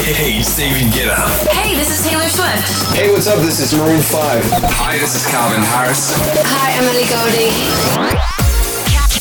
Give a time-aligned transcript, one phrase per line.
[0.00, 1.28] Hey, Steven Get Up.
[1.48, 2.96] Hey, this is Taylor Swift.
[2.96, 3.38] Hey, what's up?
[3.40, 4.44] This is Maroon 5.
[4.80, 6.10] Hi, this is Calvin Harris.
[6.16, 7.52] Hi, Emily Goldie.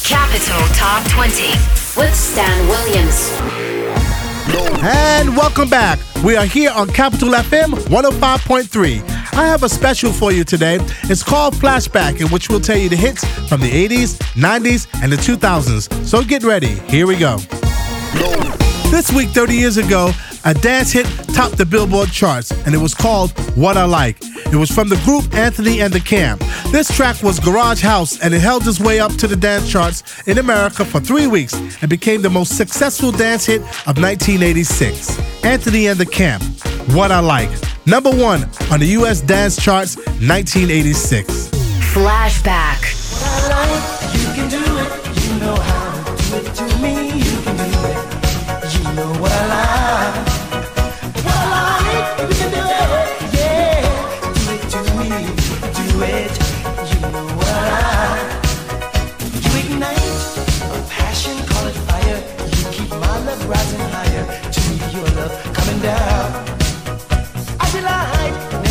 [0.07, 1.51] Capital Top 20
[1.99, 3.29] with Stan Williams.
[4.81, 5.99] And welcome back.
[6.23, 9.01] We are here on Capital FM 105.3.
[9.37, 10.79] I have a special for you today.
[11.03, 15.11] It's called Flashback, in which we'll tell you the hits from the 80s, 90s, and
[15.11, 16.05] the 2000s.
[16.05, 16.79] So get ready.
[16.87, 17.37] Here we go.
[18.89, 20.11] This week, 30 years ago,
[20.45, 24.17] a dance hit topped the Billboard charts, and it was called What I Like.
[24.51, 26.41] It was from the group Anthony and the Camp.
[26.71, 30.27] This track was Garage House, and it held its way up to the dance charts
[30.27, 35.19] in America for three weeks and became the most successful dance hit of 1986.
[35.43, 36.43] Anthony and the Camp,
[36.93, 37.49] What I Like.
[37.85, 39.21] Number one on the U.S.
[39.21, 41.49] dance charts, 1986.
[41.93, 42.98] Flashback.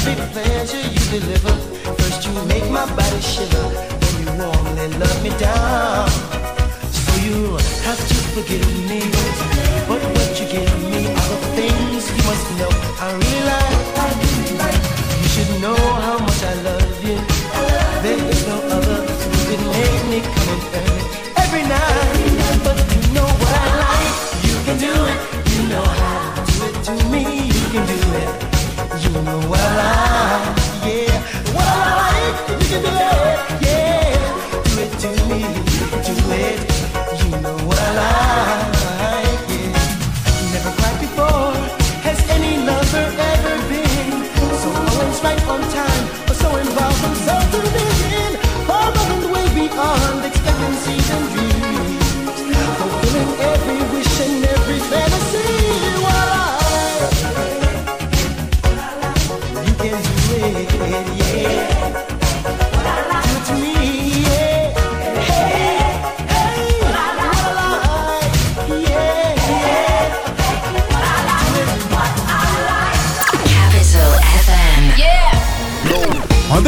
[0.08, 1.54] Every pleasure you deliver.
[1.98, 3.68] First you make my body shiver,
[4.00, 6.08] then you warmly love me down.
[6.92, 7.56] So you
[7.86, 9.00] have to forgive me,
[9.88, 12.72] but what you give me are the things you must know.
[13.00, 13.87] I really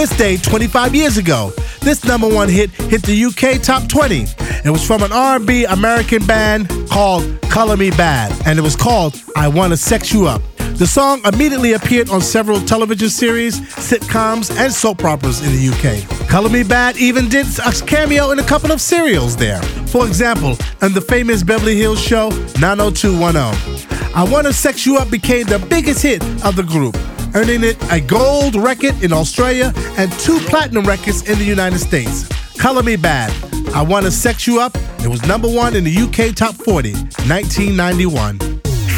[0.01, 1.53] this day, 25 years ago,
[1.83, 4.25] this number one hit hit the UK top 20.
[4.65, 9.23] It was from an R&B American band called Color Me Badd, and it was called
[9.37, 10.41] I Wanna Sex You Up.
[10.79, 16.29] The song immediately appeared on several television series, sitcoms, and soap operas in the UK.
[16.31, 19.61] Color Me Badd even did a cameo in a couple of serials there.
[19.89, 24.15] For example, in the famous Beverly Hills show 90210.
[24.15, 26.97] I Wanna Sex You Up became the biggest hit of the group
[27.35, 32.29] earning it a gold record in Australia and two platinum records in the United States.
[32.59, 33.31] Color Me Badd,
[33.75, 38.39] I Wanna Sex You Up, it was number one in the UK Top 40, 1991.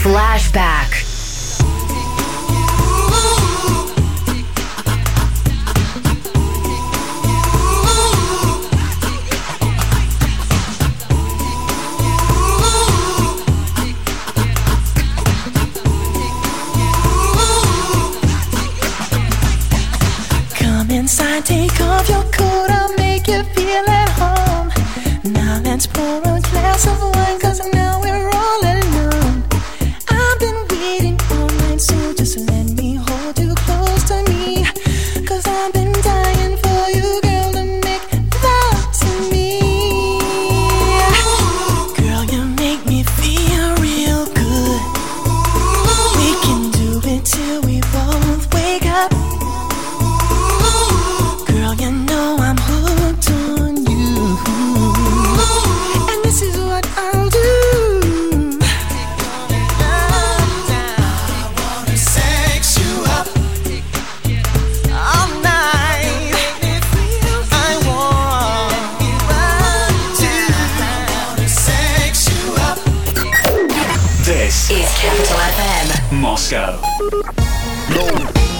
[0.03, 1.12] Flashback.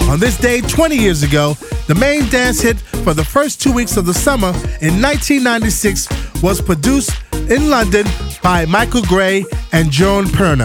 [0.09, 1.55] On this day, 20 years ago,
[1.87, 4.49] the main dance hit for the first two weeks of the summer
[4.81, 6.07] in 1996
[6.43, 7.11] was produced
[7.49, 8.05] in London
[8.41, 10.59] by Michael Gray and Jon Pearn.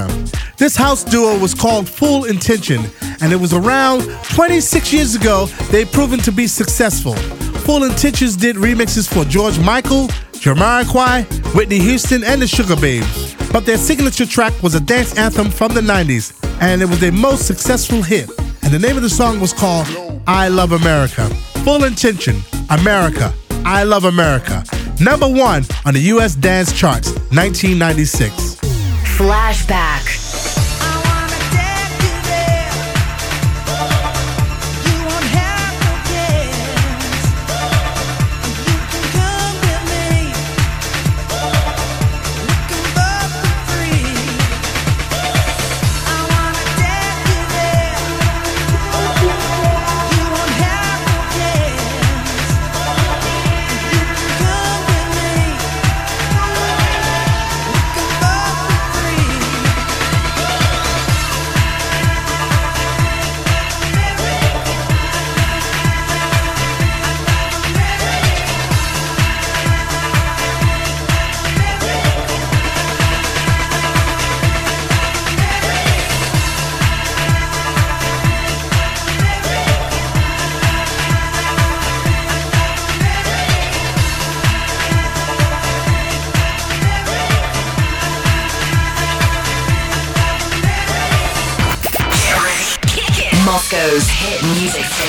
[0.59, 2.83] This house duo was called Full Intention,
[3.21, 4.03] and it was around
[4.35, 7.15] 26 years ago they proven to be successful.
[7.65, 10.09] Full Intentions did remixes for George Michael,
[10.39, 13.53] Jamiroquai, Whitney Houston, and the Sugababes.
[13.53, 17.13] But their signature track was a dance anthem from the 90s, and it was their
[17.13, 18.31] most successful hit.
[18.63, 19.87] And the name of the song was called
[20.27, 21.27] I Love America.
[21.65, 22.37] Full intention,
[22.71, 23.33] America,
[23.65, 24.65] I Love America.
[25.01, 28.57] Number one on the US dance charts, 1996.
[29.17, 30.28] Flashback.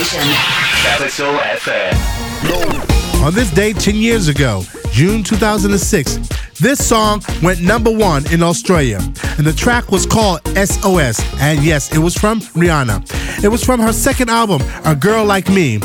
[0.09, 0.33] Station.
[0.81, 3.25] Capital FM.
[3.25, 6.19] On this day 10 years ago, June 2006,
[6.59, 8.97] this song went number one in Australia,
[9.37, 11.23] and the track was called SOS.
[11.39, 13.43] And yes, it was from Rihanna.
[13.43, 15.79] It was from her second album, A Girl Like Me.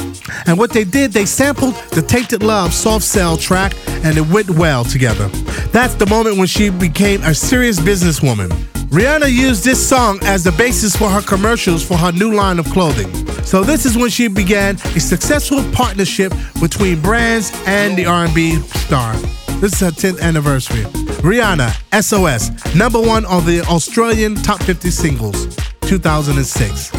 [0.46, 3.74] And what they did, they sampled the Tainted Love soft cell track,
[4.04, 5.28] and it went well together.
[5.72, 8.48] That's the moment when she became a serious businesswoman.
[8.88, 12.66] Rihanna used this song as the basis for her commercials for her new line of
[12.66, 13.23] clothing.
[13.44, 19.14] So this is when she began a successful partnership between brands and the R&B star.
[19.60, 20.82] This is her 10th anniversary.
[21.22, 21.70] Rihanna,
[22.02, 26.90] SOS, number one on the Australian Top 50 Singles, 2006.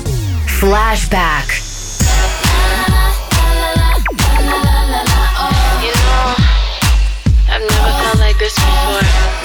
[0.60, 1.62] Flashback.
[7.48, 9.45] I've never felt like this before.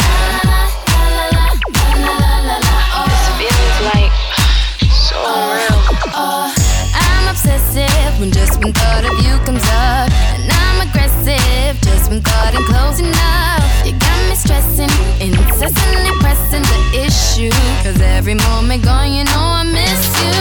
[13.03, 13.65] Enough.
[13.87, 17.53] You got me stressing, incessantly pressing the issue.
[17.83, 20.37] Cause every moment gone, you know I miss you.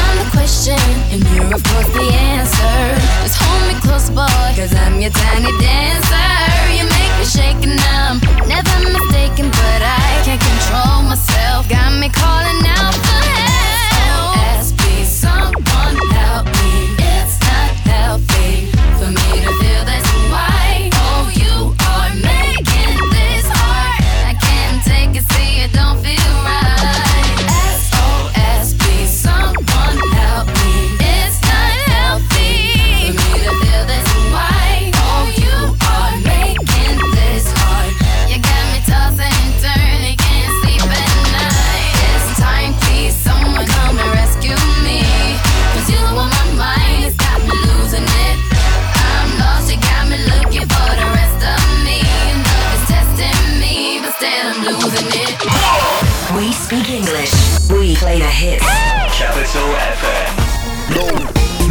[0.00, 0.80] I'm the question,
[1.12, 2.76] and you're of course the answer.
[3.24, 6.30] Just hold me close, boy, cause I'm your tiny dancer.
[6.76, 10.07] You make me shake and I'm never mistaken, but I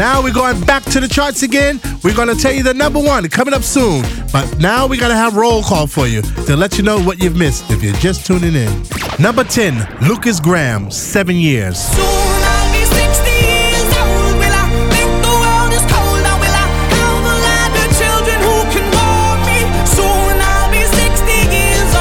[0.08, 1.82] Now we're going back to the charts again.
[2.02, 4.06] We're going to tell you the number one coming up soon.
[4.32, 7.22] But now we got to have roll call for you to let you know what
[7.22, 8.84] you've missed if you're just tuning in.
[9.20, 11.78] Number 10, Lukas Graham, Seven Years.
[11.78, 14.38] Soon I'll be 60 years old.
[14.40, 16.24] Will I think the world is cold?
[16.24, 19.60] Or will I have a lot of children who can hold me?
[19.92, 21.92] Soon I'll be 60 years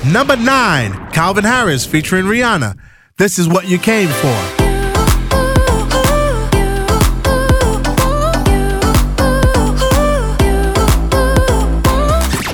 [0.00, 0.10] old.
[0.10, 2.78] Number 9, Calvin Harris featuring Rihanna.
[3.18, 4.59] This is what you came for.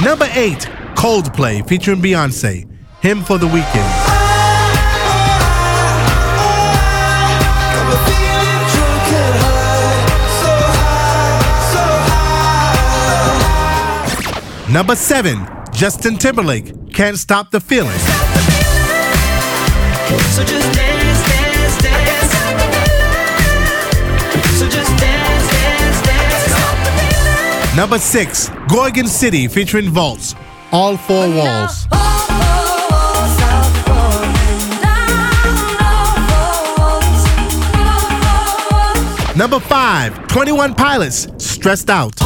[0.07, 0.59] Number 8,
[0.95, 2.65] Coldplay featuring Beyonce.
[3.01, 3.93] Hymn for the weekend.
[8.07, 8.63] Feeling
[10.39, 10.47] so
[14.69, 14.73] so.
[14.73, 16.93] Number 7, Justin Timberlake.
[16.93, 17.99] Can't stop the feeling.
[20.31, 20.96] So just dance, dance,
[27.77, 30.35] Number six, Gorgon City featuring Vaults.
[30.73, 31.87] All four walls.
[39.37, 42.19] Number five, 21 Pilots, Stressed Out.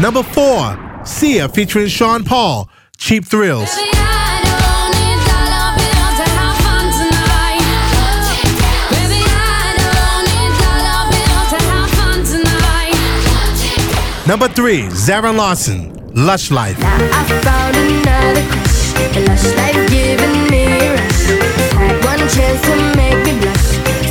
[0.00, 2.68] Number four, Sia featuring Sean Paul,
[2.98, 3.91] Cheap Thrills.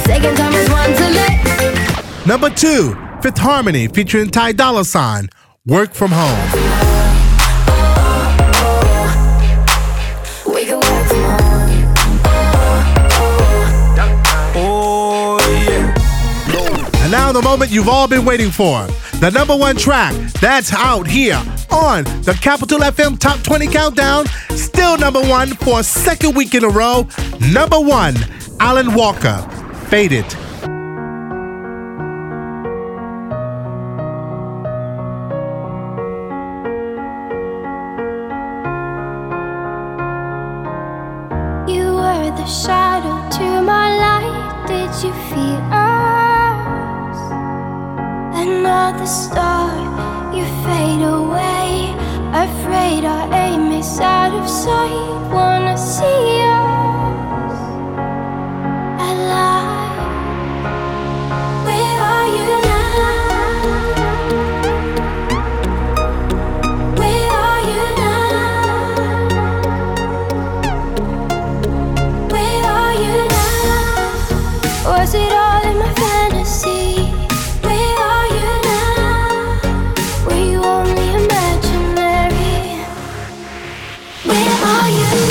[0.05, 2.27] Second time is one to let.
[2.27, 5.27] Number two, Fifth Harmony featuring Ty Dolla Sign,
[5.65, 6.51] Work From Home.
[10.53, 11.81] We can work from home.
[14.55, 17.01] Oh, yeah.
[17.01, 18.87] And now the moment you've all been waiting for.
[19.21, 24.25] The number one track that's out here on the Capital FM Top 20 Countdown.
[24.49, 27.07] Still number one for a second week in a row.
[27.53, 28.15] Number one,
[28.59, 29.37] Alan Walker,
[29.89, 30.25] Faded.
[49.11, 49.69] Star,
[50.33, 51.93] you fade away.
[52.33, 55.20] Afraid our aim is out of sight.
[84.63, 85.30] Are you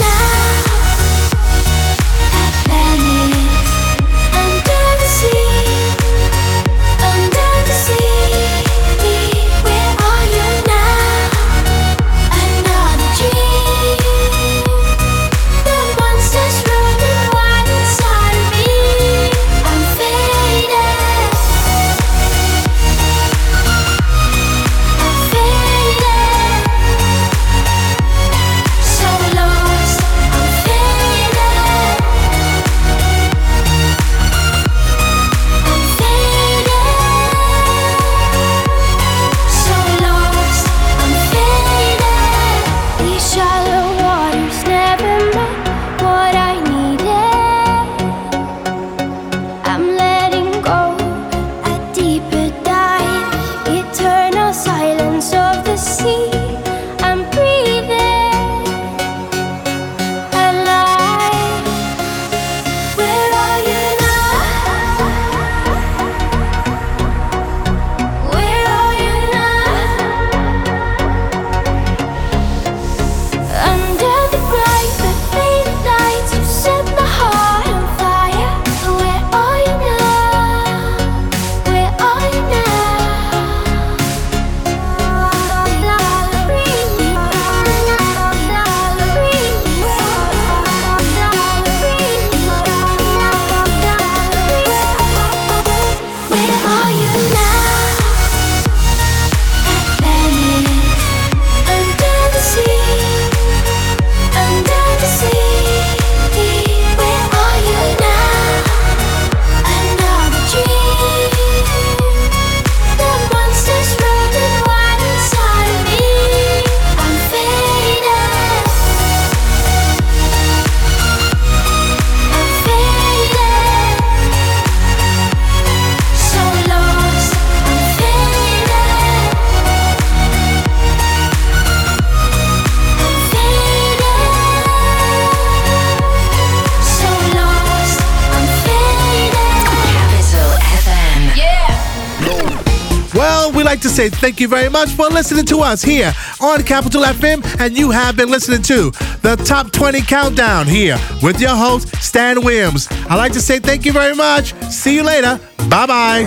[143.70, 147.40] like to say thank you very much for listening to us here on Capital FM,
[147.60, 148.90] and you have been listening to
[149.22, 152.88] the Top 20 Countdown here with your host, Stan Williams.
[153.08, 154.54] I'd like to say thank you very much.
[154.72, 155.38] See you later.
[155.68, 156.24] Bye bye.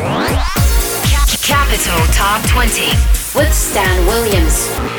[1.41, 2.85] Capital Top 20
[3.35, 4.92] with Stan Williams.